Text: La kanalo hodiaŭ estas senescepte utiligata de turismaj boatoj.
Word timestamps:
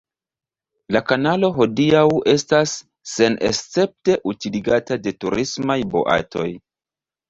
La 0.95 1.01
kanalo 1.11 1.49
hodiaŭ 1.57 2.07
estas 2.35 2.75
senescepte 3.13 4.19
utiligata 4.35 5.03
de 5.07 5.19
turismaj 5.23 5.83
boatoj. 5.97 6.53